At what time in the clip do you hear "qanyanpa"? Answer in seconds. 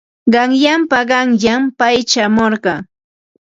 0.33-0.99